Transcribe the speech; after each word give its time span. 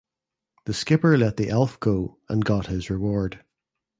The 0.65 0.73
skipper 0.73 1.15
let 1.15 1.37
the 1.37 1.49
elf 1.51 1.79
go 1.79 2.17
and 2.27 2.43
got 2.43 2.65
his 2.65 2.89
reward. 2.89 3.43